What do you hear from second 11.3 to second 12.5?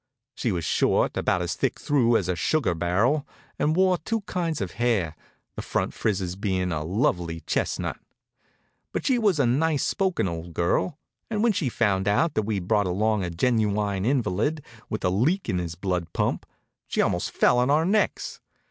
when she found out that